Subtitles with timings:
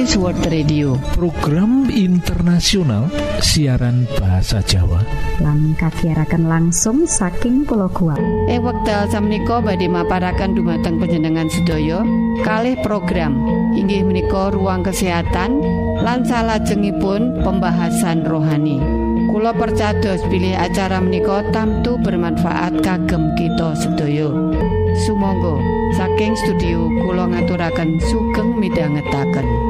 [0.00, 0.96] Adventist World Radio.
[1.12, 3.12] Program internasional
[3.44, 5.04] siaran bahasa Jawa.
[5.44, 8.16] Lan kagiatan langsung saking pulau kuat
[8.48, 12.00] eh wekdal samiko badhe maparakan dumateng penjenengan sedaya.
[12.40, 13.44] Kalih program.
[13.76, 15.60] Inggih menika ruang kesehatan
[16.00, 18.80] lan salajengipun pembahasan rohani.
[19.28, 24.32] Kulo percados pilih acara menika tamtu bermanfaat kagem kita sedaya.
[25.04, 25.60] Sumangga.
[25.92, 29.69] Saking studio kula ngaturaken sugeng midhangetaken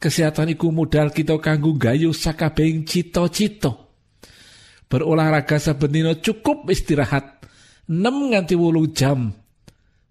[0.00, 3.76] kesehatan iku modal kita kanggo gayu sakabehing cita-cita.
[4.90, 7.46] Berolahraga saben dina cukup istirahat
[7.86, 9.30] 6 nganti wolu jam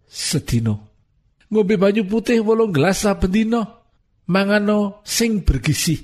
[0.08, 0.88] sedino
[1.52, 3.62] ngombe banyu putih wolung gelas saben dina.
[4.30, 5.98] Mangano sing bergizi.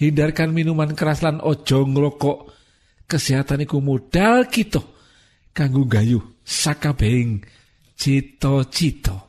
[0.00, 2.38] Hindarkan minuman keras lan ojo ngrokok.
[3.04, 4.80] Kesehatan iku modal kita
[5.52, 7.44] kanggo gayu sakabehing
[7.94, 9.28] cita-cita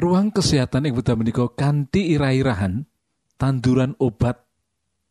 [0.00, 2.88] ruang kesehatan yang buta menika kanthi irah-irahan
[3.36, 4.40] tanduran obat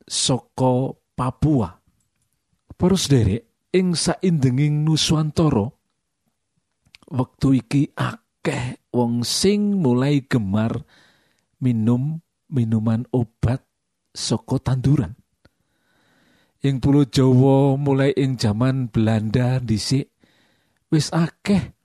[0.09, 1.79] soko Papua
[2.79, 5.67] Poros derek ing saindenging Nuswantara
[7.11, 10.87] wektu iki akeh wong sing mulai gemar
[11.59, 13.59] minum minuman obat
[14.15, 15.11] soko tanduran.
[16.63, 20.07] Ing pulau Jawa mulai ing zaman Belanda dhisik
[20.87, 21.75] wis akeh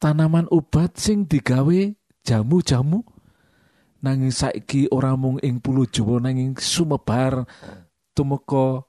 [0.00, 1.92] tanaman obat sing digawe
[2.24, 3.04] jamu-jamu
[4.00, 7.44] nanging saiki ora mung ing pulau Jawa nanging sumebar
[8.16, 8.88] tumeka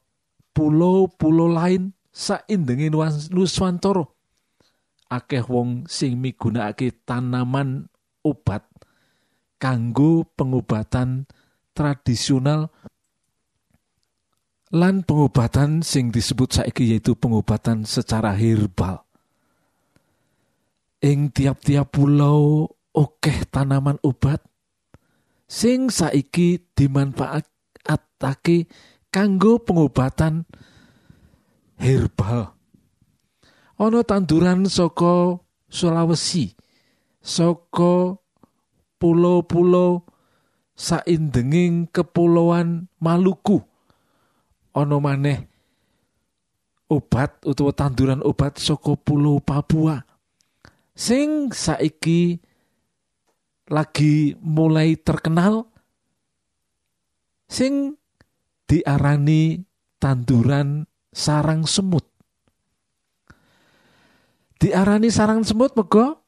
[0.55, 2.95] pulau-pulau lain saindenging
[3.31, 4.07] Nuswantara
[5.11, 7.91] akeh wong sing migunakake tanaman
[8.23, 8.63] obat
[9.59, 11.27] kanggo pengobatan
[11.75, 12.71] tradisional
[14.71, 19.03] lan pengobatan sing disebut saiki yaitu pengobatan secara herbal.
[21.01, 24.45] Ing tiap-tiap pulau okeh tanaman obat
[25.49, 28.69] sing saiki dimanfaatake
[29.09, 30.45] kanggo pengobatan
[31.81, 32.53] herbal.
[33.81, 35.41] Ana tanduran saka
[35.71, 36.53] Sulawesi,
[37.17, 38.21] saka
[39.01, 40.05] pulau-pulau
[40.77, 43.57] saindenging kepulauan Maluku.
[44.77, 45.49] Ana maneh
[46.93, 50.10] obat utawa tanduran obat saka pulau Papua.
[50.91, 52.37] Sing saiki
[53.71, 55.71] lagi mulai terkenal
[57.47, 57.95] sing
[58.67, 59.63] diarani
[59.99, 62.07] tanduran sarang semut.
[64.59, 66.19] Diarani sarang semut mega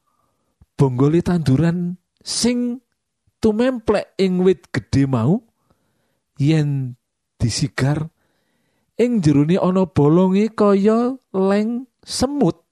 [0.74, 2.80] bonggoli tanduran sing
[3.38, 5.44] tumemplek ing wit gedhe mau
[6.40, 6.96] yen
[7.36, 8.08] disigar
[8.96, 12.63] ing jerone ana bolonge kaya leng semut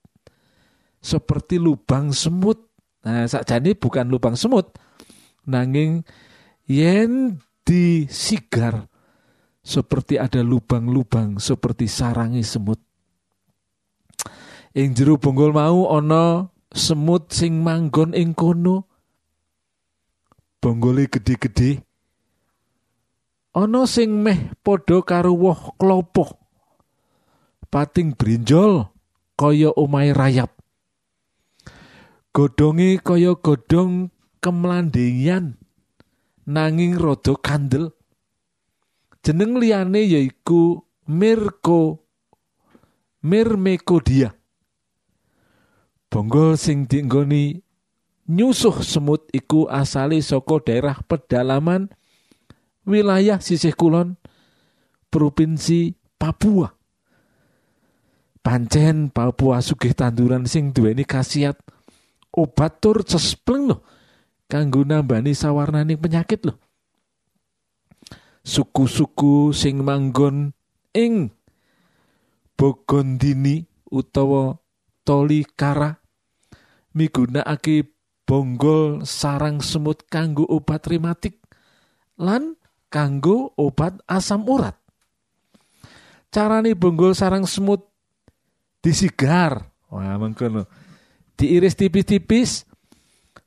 [1.02, 2.70] seperti lubang semut.
[3.02, 4.72] Nah sakjane bukan lubang semut.
[5.50, 6.06] Nanging
[6.70, 8.86] yen disigar
[9.62, 12.78] seperti ada lubang-lubang seperti sarangi semut.
[14.72, 18.86] Ing jero bonggol mau ana semut sing manggon ing kono.
[20.62, 21.82] Bonggole gede-gede
[23.52, 26.40] ana sing meh padha karo woh klopo
[27.68, 28.88] pating brinjol
[29.36, 30.56] kaya omahe rayap
[32.32, 34.08] godhonge kaya godhong
[34.40, 35.60] kemlandingan
[36.48, 37.92] nanging rada kandel
[39.20, 42.08] jeneng liyane yaiku Mirko
[43.22, 44.32] Mirmekodia
[46.08, 47.60] Bonggol sing dienggoni
[48.28, 51.92] nyusuh semut iku asale saka daerah pedalaman
[52.84, 54.20] wilayah sisih kulon
[55.12, 56.72] provinsi Papua.
[58.42, 61.56] Pancen Papua sugih tanduran sing duweni khasiat
[62.32, 63.78] obat tur cespleng lho
[64.48, 66.56] kanggo nambani sawarnaning penyakit lho.
[68.42, 70.50] Suku-suku sing manggon
[70.92, 71.30] ing
[72.58, 74.58] Bogondini utawa
[75.02, 75.98] Tolikara
[76.94, 77.90] migunakake
[78.22, 81.42] bonggol sarang semut kanggo obat rematik
[82.18, 82.54] lan
[82.86, 84.78] kanggo obat asam urat.
[86.32, 87.84] carane bonggol sarang semut
[88.80, 89.68] disigar.
[89.92, 90.64] Wah, mengkono.
[91.36, 92.68] Diiris tipis-tipis,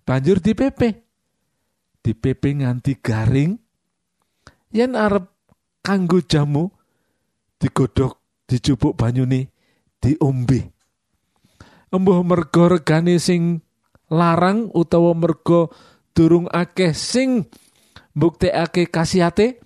[0.03, 1.05] banjur dipepe.
[2.01, 3.57] Dipepe nganti garing.
[4.75, 5.25] Yen arep
[5.85, 6.69] kanggo jamu,
[7.61, 9.49] digodhog, dicupuk banyune,
[10.01, 10.75] diombe.
[11.93, 13.63] Embuh mergo regane sing
[14.11, 15.71] larang utawa mergo
[16.11, 17.47] durung akeh sing
[18.15, 19.59] mbuktekake kasihate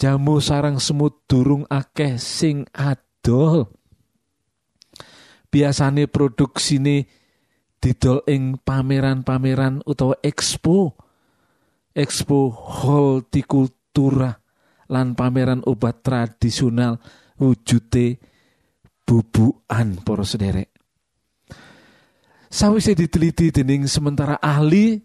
[0.00, 3.68] jamu sarang semut durung akeh sing adol
[5.50, 7.04] biasane produksine
[7.82, 10.94] didol ing pameran-pameran utawa expo.
[11.90, 14.30] Expo hortikultura
[14.94, 17.02] lan pameran obat tradisional
[17.42, 18.22] wujute
[19.02, 20.70] bubuan para sederek.
[22.50, 25.02] Sawise diteliti dening sementara ahli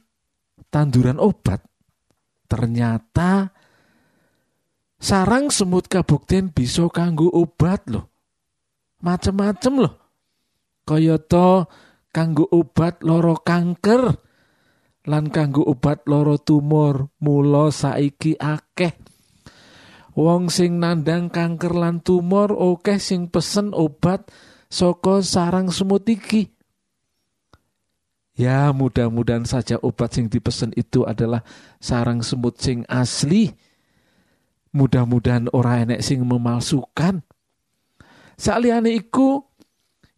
[0.69, 1.61] tanduran obat
[2.45, 3.49] ternyata
[5.01, 8.09] sarang semut kabukten bisa kanggo obat loh
[9.01, 10.04] macem-macem loh
[10.85, 11.67] kayata
[12.15, 14.15] kanggo obat loro kanker
[15.05, 18.93] lan kanggo obat loro tumor mula saiki akeh
[20.15, 24.31] wong sing nandang kanker lan tumor oke sing pesen obat
[24.71, 26.55] saka sarang semut iki
[28.35, 31.39] Ya mudah-mudahan saja obat sing dipesen itu adalah
[31.79, 33.55] sarang semut sing asli.
[34.75, 37.23] Mudah-mudahan ora enek sing memalsukan.
[38.35, 39.54] Saliyane iku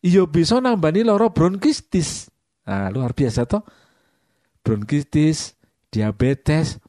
[0.03, 2.29] iya bisa nambani loro bronkistis.
[2.67, 3.63] Nah, luar biasa toh.
[4.59, 5.55] Bronkistis,
[5.87, 6.81] diabetes,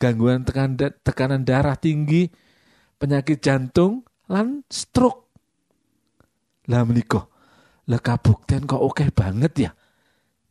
[0.00, 2.30] gangguan tekan, tekanan darah tinggi,
[2.96, 5.28] penyakit jantung, lan stroke.
[6.68, 7.24] Lah menika,
[7.88, 9.70] lah kabukten kok oke banget ya.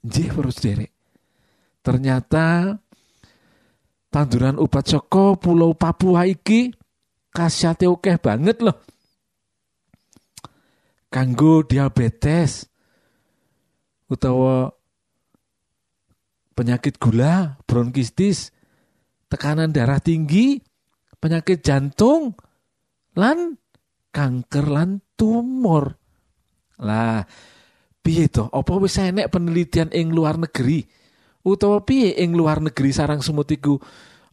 [0.05, 0.91] Nggih para sederek.
[1.81, 2.73] Ternyata
[4.09, 6.73] tanduran obat saka Pulau Papua iki
[7.33, 8.77] khasiate oke banget loh.
[11.07, 12.67] Kanggo diabetes
[14.11, 14.71] utawa
[16.57, 18.51] penyakit gula, bronkistis,
[19.31, 20.57] tekanan darah tinggi,
[21.21, 22.33] penyakit jantung,
[23.13, 23.55] lan
[24.09, 25.95] kanker lan tumor.
[26.81, 27.21] Lah,
[28.01, 28.49] piye to?
[28.49, 30.81] Apa wis enek penelitian ing luar negeri?
[31.45, 33.79] Utawa piye ing luar negeri sarang semut iku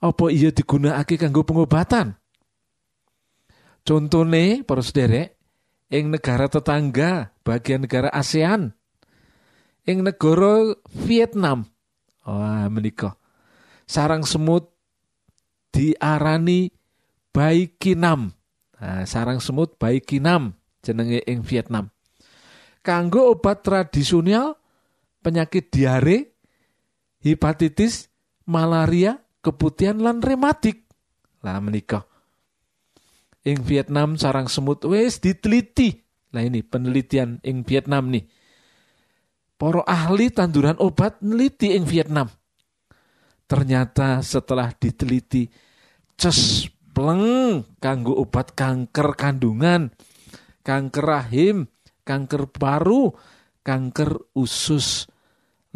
[0.02, 2.16] apa iya digunakake kanggo pengobatan?
[3.84, 5.33] Contone para sederek
[5.88, 8.72] ing negara tetangga bagian negara ASEAN
[9.84, 11.68] ing negara Vietnam.
[12.24, 13.20] Wah, menika.
[13.84, 14.72] Sarang semut
[15.68, 16.72] diarani
[17.36, 18.32] baikinam.
[18.80, 21.94] Nah, sarang semut baikinam jenenge ing Vietnam
[22.84, 24.60] kanggo obat tradisional
[25.24, 26.36] penyakit diare,
[27.24, 28.12] hepatitis,
[28.44, 30.84] malaria, keputihan lan rematik.
[31.40, 32.04] Lah menikah.
[33.44, 35.92] Ing Vietnam sarang semut wes diteliti.
[36.32, 38.24] Lah ini penelitian ing Vietnam nih.
[39.54, 42.26] Para ahli tanduran obat neliti ing Vietnam.
[43.44, 45.46] Ternyata setelah diteliti
[46.16, 49.92] cespleng kanggo obat kanker kandungan,
[50.64, 51.68] kanker rahim,
[52.02, 53.12] kanker paru,
[53.60, 55.06] kanker usus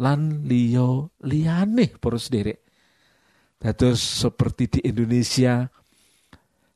[0.01, 2.65] lan liyo liyane para sederek.
[3.61, 5.67] Dados seperti di Indonesia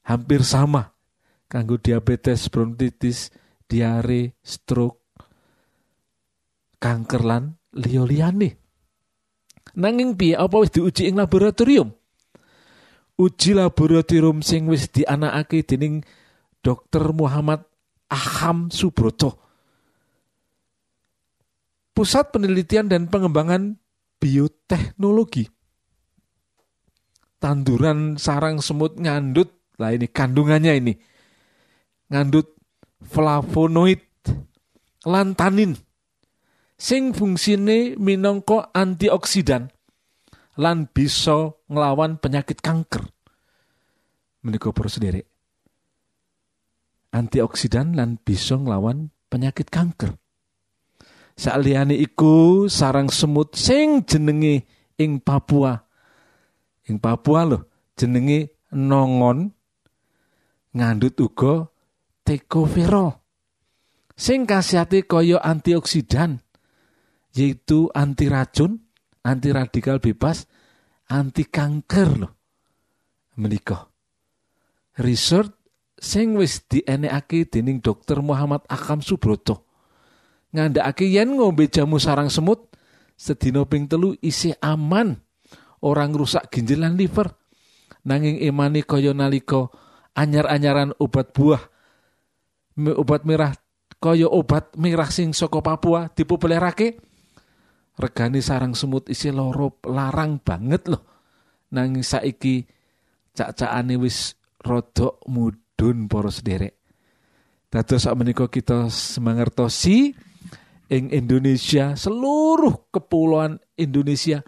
[0.03, 0.92] hampir sama
[1.53, 3.29] kanggo diabetes, bronkitis,
[3.69, 5.05] diare, stroke,
[6.81, 8.57] kanker lan liyane.
[9.77, 11.93] Nanging piye apa wis diuji ing laboratorium?
[13.22, 16.01] Uji laboratorium sing wis dianakake dening
[16.65, 17.13] Dr.
[17.13, 17.62] Muhammad
[18.10, 19.43] Aham Subroto
[21.93, 23.77] Pusat Penelitian dan Pengembangan
[24.17, 25.45] Bioteknologi.
[27.38, 30.93] Tanduran sarang semut ngandut, lah ini kandungannya ini.
[32.13, 32.53] Ngandut
[33.10, 34.05] flavonoid
[35.01, 35.74] lantanin
[36.77, 39.74] sing fungsine minangka antioksidan
[40.62, 43.10] lan bisa nglawan penyakit kanker.
[44.46, 45.25] Menika para sederek.
[47.10, 50.13] Antioksidan lan bisa nglawan penyakit kanker.
[51.34, 54.70] Saliyane iku sarang semut sing jenenge
[55.01, 55.82] ing Papua.
[56.86, 57.60] Ing Papua lho
[57.98, 59.50] jenenge nongon
[60.77, 61.73] ngandut uga
[62.24, 63.24] tecovero.
[64.13, 66.39] Sing kasihate kaya antioksidan
[67.34, 68.77] yaitu anti racun,
[69.25, 70.46] anti radikal bebas,
[71.10, 72.30] anti kanker lho.
[73.42, 73.89] Menika.
[75.01, 75.50] Research
[75.98, 78.22] sing wis dienekake dening Dr.
[78.22, 79.65] Muhammad Akam Subroto
[80.53, 82.70] ngandakake yen ngombe jamu sarang semut
[83.18, 85.18] sedina ping telu isih aman
[85.82, 87.34] orang rusak ginjal lan liver
[88.06, 89.74] nanging imani kaya nalika
[90.13, 91.73] anyar-anyaran obat buah
[92.77, 93.53] obat merah
[94.01, 97.00] kaya obat merah sing saka Papua dipopulerake?
[97.94, 101.03] Regane sarang semut isi loro larang banget loh.
[101.74, 102.65] Nanging saiki
[103.34, 106.77] cak-cakane wis rodok mudun para sederek.
[107.70, 110.13] Dados sak menika kita semangertosi
[110.94, 114.46] ing Indonesia seluruh kepulauan Indonesia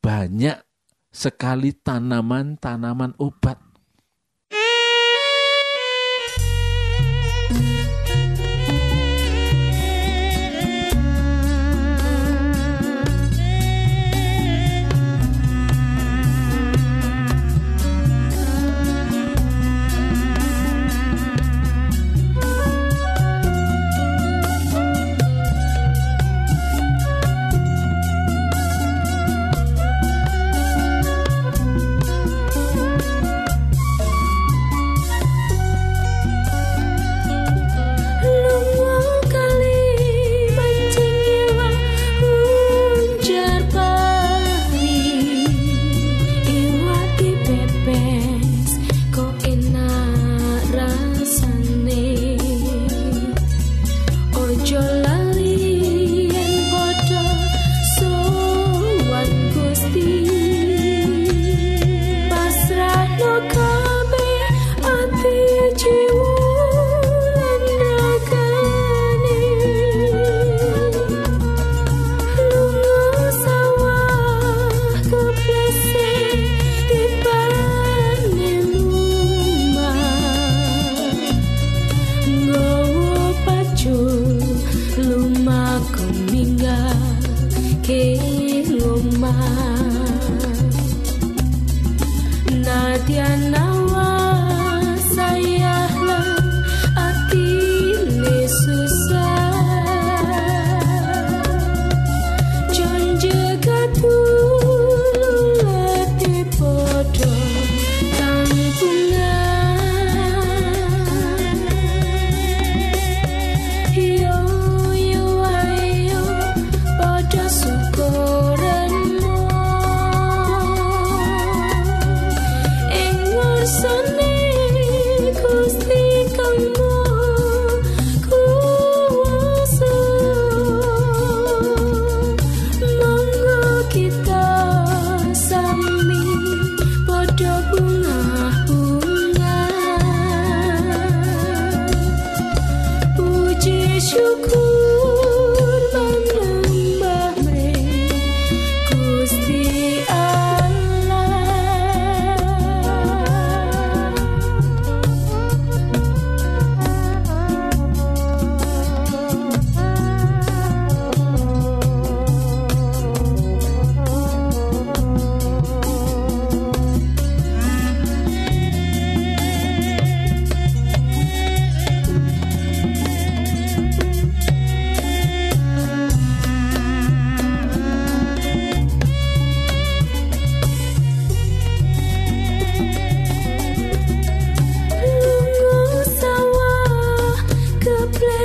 [0.00, 0.60] banyak
[1.08, 3.69] sekali tanaman-tanaman obat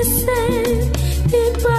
[0.06, 0.92] say
[1.34, 1.75] it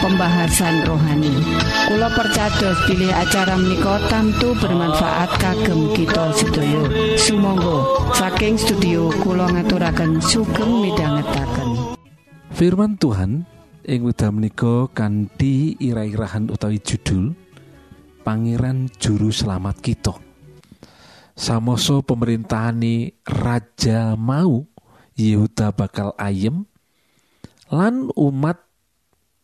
[0.00, 1.32] pembahasan rohani.
[1.88, 6.82] Kulo percados pilih acara menika tamtu bermanfaat kagem kita sedaya.
[7.16, 7.84] Sumangga.
[8.16, 11.96] Saking studio Kulo ngaturaken sugeng midhangetaken.
[12.52, 13.48] Firman Tuhan
[13.86, 17.32] ing wekdal menika kanthi ira-irahan utawi judul
[18.20, 20.14] pangeran juru selamat kita.
[21.32, 24.69] Samoso pemerintahani raja mau
[25.20, 26.64] Yehuda bakal ayem
[27.68, 28.64] lan umat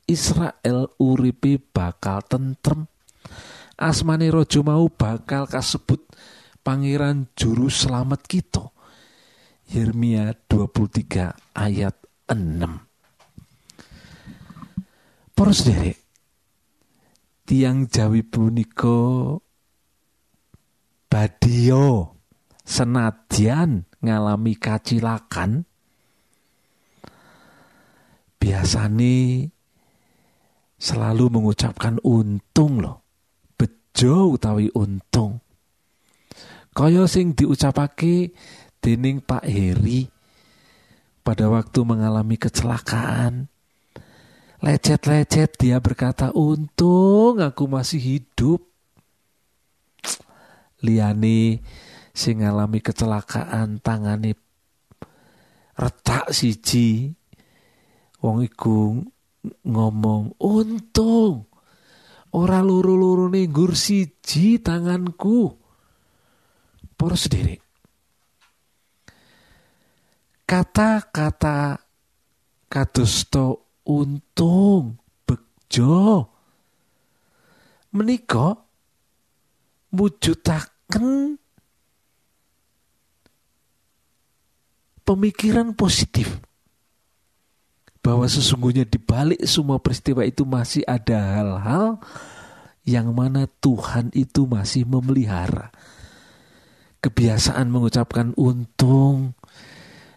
[0.09, 2.89] Israel uripi bakal tentrem.
[3.77, 6.01] Asmane rojo mau bakal kasebut
[6.65, 8.73] pangeran juru selamat kita.
[9.67, 11.99] Yeremia 23 ayat
[12.31, 12.87] 6
[15.35, 15.99] Poros derek
[17.43, 19.35] tiang Jawi punika
[21.11, 22.15] badio
[22.63, 25.67] senadyan ngalami kacilakan
[28.39, 29.51] biasane
[30.79, 33.03] selalu mengucapkan untung loh.
[33.59, 35.43] Bejo utawi untung.
[36.77, 38.37] Kaya sing diucapake
[38.85, 40.07] dening Pak Heri
[41.25, 43.49] pada waktu mengalami kecelakaan.
[44.63, 48.63] Lecet-lecet dia berkata, "Untung aku masih hidup."
[50.85, 51.59] Liani
[52.17, 54.33] sing ngalami kecelakaan tangane
[55.77, 57.13] retak siji
[58.25, 59.05] wong iku
[59.69, 61.45] ngomong untung
[62.33, 65.53] ora loro-loro nggur siji tanganku.
[66.97, 67.61] Para sendiri
[70.47, 71.77] kata-kata
[72.71, 74.97] kadosto untung
[75.27, 76.31] bejo.
[77.93, 78.55] Menika
[79.93, 81.37] mujudaken
[85.07, 86.43] pemikiran positif
[88.03, 92.03] bahwa sesungguhnya di balik semua peristiwa itu masih ada hal-hal
[92.87, 95.75] yang mana Tuhan itu masih memelihara.
[97.03, 99.35] Kebiasaan mengucapkan untung,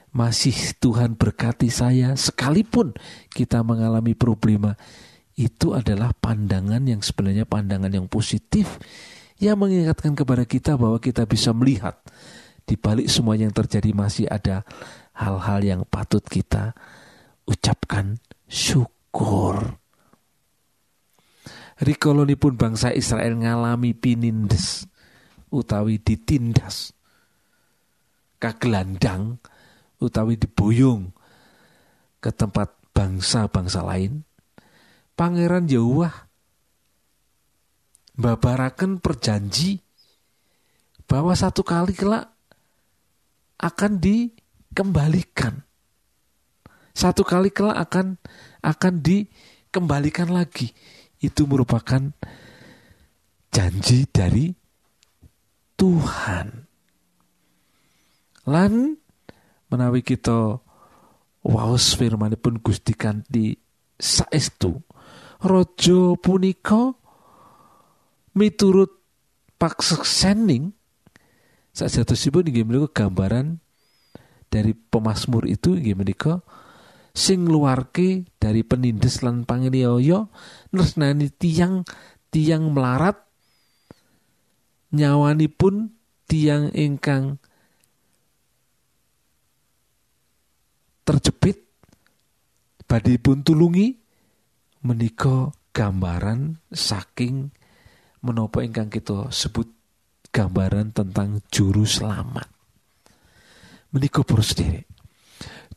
[0.09, 2.97] masih Tuhan berkati saya sekalipun
[3.29, 4.73] kita mengalami problema
[5.37, 8.81] itu adalah pandangan yang sebenarnya pandangan yang positif
[9.39, 11.95] yang mengingatkan kepada kita bahwa kita bisa melihat
[12.63, 14.63] di balik semua yang terjadi masih ada
[15.15, 16.71] hal-hal yang patut kita
[17.43, 19.79] ucapkan syukur.
[22.39, 24.83] pun bangsa Israel ngalami pinindes
[25.51, 26.91] utawi ditindas.
[28.39, 29.39] Kagelandang
[29.99, 31.11] utawi diboyong
[32.23, 34.23] ke tempat bangsa-bangsa lain.
[35.15, 36.15] Pangeran Yahweh
[38.19, 39.79] babaraken perjanji
[41.07, 42.31] bahwa satu kali kelak
[43.59, 45.69] akan dikembalikan
[46.99, 48.19] satu kali kelak akan
[48.59, 50.67] akan dikembalikan lagi.
[51.15, 52.11] Itu merupakan
[53.55, 54.51] janji dari
[55.79, 56.47] Tuhan.
[58.51, 58.99] Lan
[59.71, 60.59] menawi kita
[61.39, 63.55] waos firmanipun Gusti kanthi
[63.95, 64.83] saestu
[65.39, 66.91] raja punika
[68.35, 68.91] miturut
[69.55, 70.75] pakseksening
[71.79, 73.63] sajatosipun inggih menika gambaran
[74.51, 76.43] dari pemasmur itu menika
[77.15, 80.27] sing luarke dari penindes lan panginiaya
[80.75, 81.87] nresnani tiang
[82.27, 83.15] tiang melarat
[84.91, 85.95] nyawanipun
[86.27, 87.39] tiang ingkang
[91.07, 91.63] terjepit
[92.83, 93.95] badhe pun tulungi
[94.83, 97.55] menika gambaran saking
[98.19, 99.78] menopo ingkang kita sebut
[100.29, 102.47] gambaran tentang juru selamat
[103.93, 104.89] menika para sendiri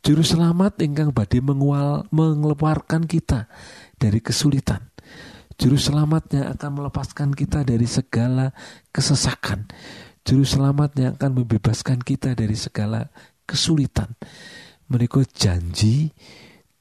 [0.02, 3.46] Juru selamat ingkang badhe mengual mengeluarkan kita
[3.94, 4.90] dari kesulitan.
[5.54, 8.50] Juru selamat yang akan melepaskan kita dari segala
[8.90, 9.70] kesesakan.
[10.26, 13.14] Juru selamat yang akan membebaskan kita dari segala
[13.46, 14.18] kesulitan.
[14.90, 16.10] Menika janji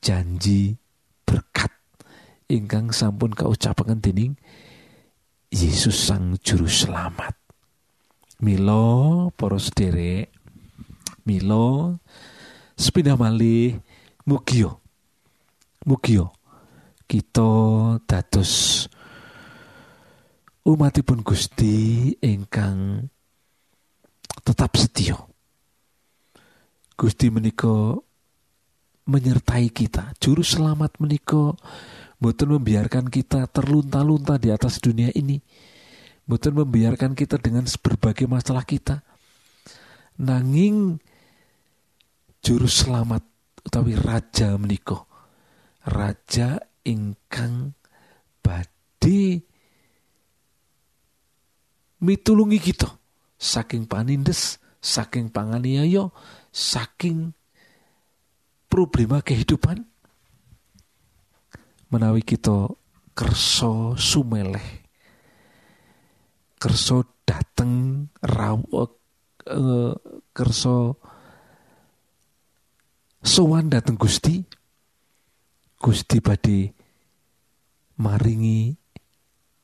[0.01, 0.73] janji
[1.21, 1.69] berkat
[2.49, 4.33] ingkang sampun kaucapaken dening
[5.53, 7.40] Yesus sang juru selamat.
[8.41, 10.33] Milo poros derek.
[11.29, 12.01] Milo
[12.73, 13.77] sepindah malih
[14.25, 14.81] mugio.
[15.85, 16.33] Mugio.
[17.05, 17.51] Kita
[18.09, 18.85] dados
[20.65, 23.05] umatipun Gusti ingkang
[24.41, 25.21] tetap setia.
[26.97, 27.93] Gusti menika
[29.05, 30.17] menyertai kita.
[30.17, 31.53] Juru selamat menika
[32.21, 35.41] Mboten membiarkan kita terlunta-lunta di atas dunia ini.
[36.31, 39.03] Mboten membiarkan kita dengan berbagai masalah kita.
[40.15, 40.95] Nanging
[42.39, 43.19] juru selamat
[43.67, 45.05] utawi raja meniko
[45.85, 47.77] raja ingkang
[48.41, 49.37] badi
[52.01, 52.89] mitulungi kita
[53.37, 56.09] saking panindes saking panganiaya
[56.49, 57.37] saking
[58.65, 59.85] problema kehidupan
[61.93, 62.73] menawi kita
[63.13, 64.80] kerso sumeleh
[66.61, 69.97] kerso dateng raw uh,
[70.29, 71.01] kerso
[73.25, 74.45] sowan dateng Gusti.
[75.81, 76.69] Gusti badi
[77.97, 78.69] maringi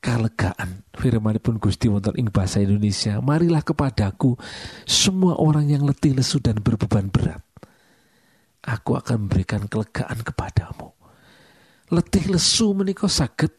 [0.02, 0.82] kalegaan.
[0.98, 4.34] Firmanipun Gusti wonten ing bahasa Indonesia marilah kepadaku
[4.82, 7.46] semua orang yang letih lesu dan berbeban berat.
[8.66, 10.90] Aku akan memberikan kelegaan kepadamu.
[11.94, 13.54] Letih lesu menika sakit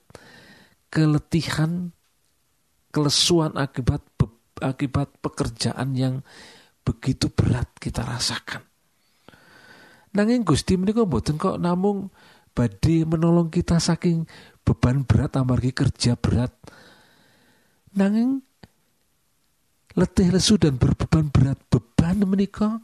[0.92, 1.96] keletihan
[2.90, 4.02] kelesuan akibat
[4.60, 6.16] akibat pekerjaan yang
[6.84, 8.66] begitu berat kita rasakan.
[10.10, 12.10] Nanging Gusti menika mboten kok namung
[12.58, 14.26] badhe menolong kita saking
[14.66, 16.52] beban berat amargi kerja berat.
[17.94, 18.42] Nanging
[19.94, 22.82] letih lesu dan berbeban berat beban menika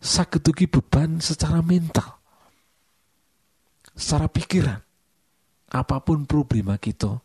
[0.00, 0.40] sakit
[0.72, 2.16] beban secara mental
[3.92, 4.80] secara pikiran.
[5.68, 7.20] Apa pun problema kita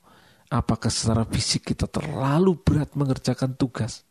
[0.54, 4.06] apakah secara fisik kita terlalu berat mengerjakan tugas?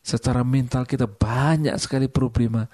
[0.00, 2.64] Secara mental kita banyak sekali problema.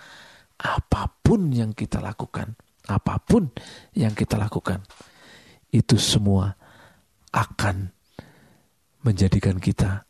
[0.57, 2.55] Apa pun yang kita lakukan
[2.87, 3.51] apa pun
[3.99, 4.83] yang kita lakukan
[5.75, 6.55] itu semua
[7.35, 7.91] akan
[9.03, 10.07] menjadikan kita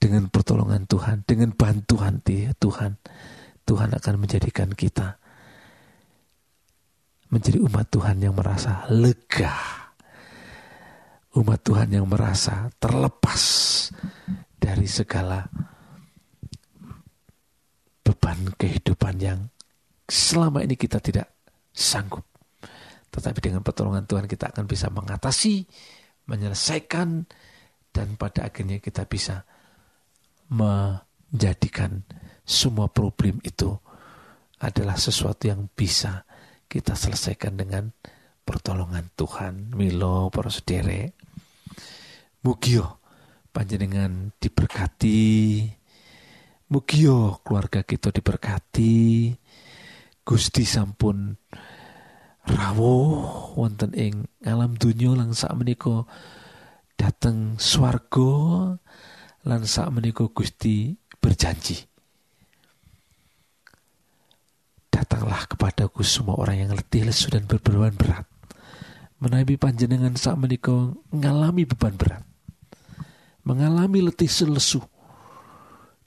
[0.00, 2.98] dengan pertolongan Tuhan, dengan bantuan Tuhan,
[3.64, 5.20] Tuhan akan menjadikan kita
[7.30, 9.79] menjadi umat Tuhan yang merasa lega.
[11.30, 13.42] Umat Tuhan yang merasa terlepas
[14.58, 15.46] dari segala
[18.02, 19.46] beban kehidupan yang
[20.10, 21.30] selama ini kita tidak
[21.70, 22.26] sanggup.
[23.10, 25.66] Tetapi dengan pertolongan Tuhan kita akan bisa mengatasi,
[26.26, 27.26] menyelesaikan,
[27.90, 29.46] dan pada akhirnya kita bisa
[30.50, 32.02] menjadikan
[32.42, 33.70] semua problem itu
[34.58, 36.26] adalah sesuatu yang bisa
[36.70, 37.90] kita selesaikan dengan
[38.50, 39.78] pertolongan Tuhan.
[39.78, 41.14] Milo para sedere.
[42.42, 42.98] Mugio
[43.54, 45.62] panjenengan diberkati.
[46.74, 49.30] Mugio keluarga kita diberkati.
[50.26, 51.38] Gusti sampun
[52.46, 56.06] rawuh wonten ing alam donya lang sak menika
[56.94, 58.74] dateng swarga
[59.42, 61.82] lan sak menika Gusti berjanji
[64.90, 68.29] Datanglah kepadaku semua orang yang letih lesu dan berbeban berat
[69.20, 72.24] menabi panjenengan sak menika ngalami beban berat
[73.44, 74.80] mengalami letih lesu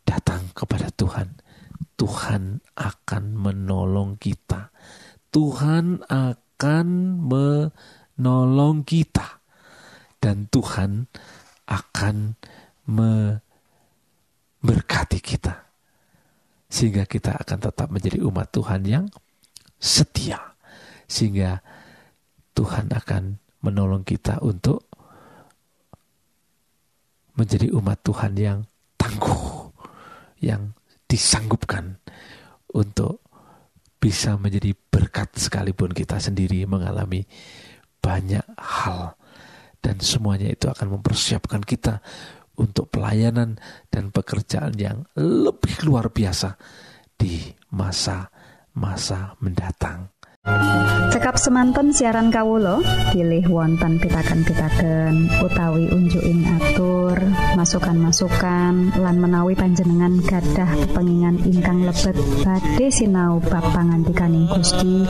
[0.03, 1.41] datang kepada Tuhan.
[1.97, 4.69] Tuhan akan menolong kita.
[5.31, 6.87] Tuhan akan
[7.25, 9.41] menolong kita.
[10.19, 11.07] Dan Tuhan
[11.67, 12.35] akan
[12.87, 13.41] memberkati
[15.19, 15.67] kita.
[16.71, 19.05] Sehingga kita akan tetap menjadi umat Tuhan yang
[19.77, 20.55] setia.
[21.05, 21.59] Sehingga
[22.53, 24.85] Tuhan akan menolong kita untuk
[27.33, 28.59] menjadi umat Tuhan yang
[28.97, 29.73] tangguh
[30.43, 30.77] yang
[31.09, 31.97] disanggupkan
[32.77, 33.23] untuk
[33.97, 37.25] bisa menjadi berkat sekalipun kita sendiri mengalami
[38.03, 39.15] banyak hal
[39.79, 42.03] dan semuanya itu akan mempersiapkan kita
[42.59, 43.57] untuk pelayanan
[43.89, 46.53] dan pekerjaan yang lebih luar biasa
[47.17, 47.41] di
[47.73, 50.12] masa-masa mendatang.
[51.13, 52.83] Cekap semanten siaran Kawulo
[53.15, 57.15] pilih wonten pitaken-pitaken utawi unjuin atur
[57.55, 65.07] masukan-masukan lan menawi panjenengan gadah pengingan ingkang lebet badhe sinau bab pangantikaning Gusti.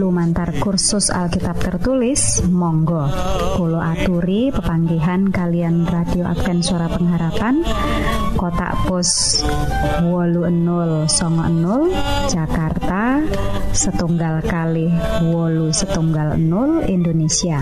[0.00, 3.10] Lumantar kursus Alkitab tertulis Monggo
[3.60, 7.60] Kulo aturi pepanggihan kalian radio Advent suara pengharapan
[8.38, 9.42] kotak pos
[10.08, 13.20] wolu 00 Jakarta
[13.74, 14.94] setunggal kali kalih
[15.34, 17.58] wolu setunggal 0 Indonesia.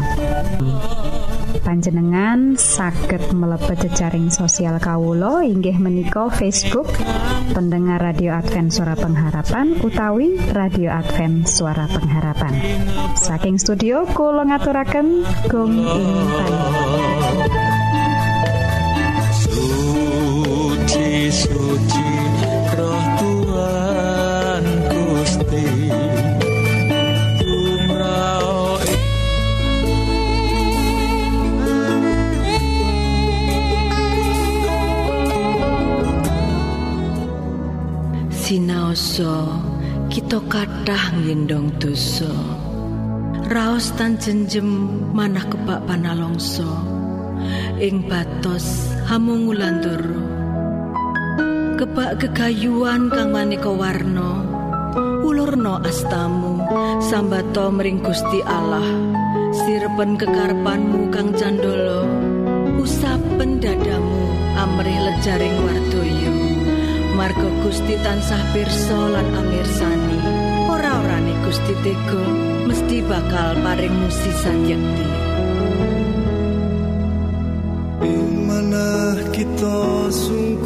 [1.65, 6.85] Panjenengan saged mlebet jejaring sosial Kawulo inggih menika Facebook
[7.57, 12.53] pendengar radio Advent suara pengharapan utawi radio Advent suara pengharapan.
[13.17, 16.13] Saking studio Kulo ngaturaken gong ing
[38.99, 39.63] sinaosa
[40.11, 42.31] kita kathah ngendong dosa.
[43.49, 44.67] Raos tan jenjem
[45.15, 46.67] manah kebak panalongso
[47.79, 50.03] ing batos hamungulandur
[51.79, 54.43] kebak kegayuan kang maneka warna
[55.23, 56.59] ulurno astamu
[56.99, 58.85] sambato mring Gusti Allah.
[59.49, 62.05] Sirpen kekarepanmu kang candolo
[62.83, 64.29] usap pendadamu
[64.61, 66.48] amrih lejaring wardoyo
[67.19, 70.19] Margo Gusti tansah pirsa lan amirsani.
[70.71, 72.23] Ora-orane Gusti Tego
[72.71, 75.09] mesti bakal paring musisan yakti
[78.49, 80.58] mana kita sungkong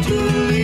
[0.00, 0.10] 这
[0.50, 0.61] 里。